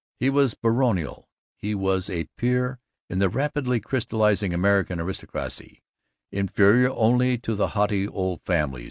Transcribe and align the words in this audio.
He 0.19 0.31
was 0.31 0.55
baronial; 0.55 1.29
he 1.55 1.75
was 1.75 2.09
a 2.09 2.27
peer 2.35 2.79
in 3.07 3.19
the 3.19 3.29
rapidly 3.29 3.79
crystallizing 3.79 4.51
American 4.51 4.99
aristocracy, 4.99 5.83
inferior 6.31 6.89
only 6.89 7.37
to 7.37 7.53
the 7.53 7.67
haughty 7.77 8.07
Old 8.07 8.41
Families. 8.41 8.79